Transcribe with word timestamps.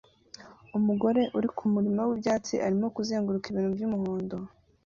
umukobwa 0.77 1.21
uri 1.37 1.47
kumurima 1.57 2.01
wibyatsi 2.09 2.53
arimo 2.65 2.87
kuzenguruka 2.95 3.45
ibintu 3.49 3.69
byumuhondo 3.75 4.35